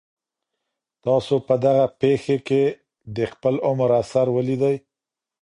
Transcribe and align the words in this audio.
تاسي 1.03 1.37
په 1.47 1.55
دغه 1.65 1.85
پېښي 2.01 2.37
کي 2.47 2.63
د 3.15 3.17
خپل 3.31 3.55
عمر 3.67 3.89
اثر 4.01 4.27
ولیدی؟ 4.35 4.75